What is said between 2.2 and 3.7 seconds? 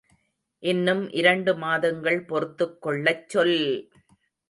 பொறுத்துக் கொள்ளச் சொல்!